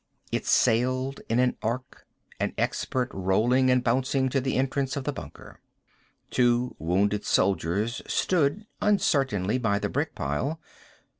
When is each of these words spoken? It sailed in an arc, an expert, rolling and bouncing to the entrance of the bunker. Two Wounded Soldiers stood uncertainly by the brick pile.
It 0.31 0.47
sailed 0.47 1.21
in 1.29 1.37
an 1.37 1.57
arc, 1.61 2.07
an 2.39 2.53
expert, 2.57 3.11
rolling 3.13 3.69
and 3.69 3.83
bouncing 3.83 4.29
to 4.29 4.41
the 4.41 4.55
entrance 4.55 4.95
of 4.97 5.03
the 5.03 5.13
bunker. 5.13 5.59
Two 6.31 6.75
Wounded 6.79 7.23
Soldiers 7.23 8.01
stood 8.07 8.65
uncertainly 8.81 9.59
by 9.59 9.77
the 9.77 9.89
brick 9.89 10.15
pile. 10.15 10.59